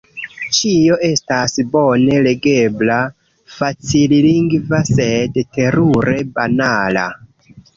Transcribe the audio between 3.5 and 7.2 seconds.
facillingva, sed– terure banala!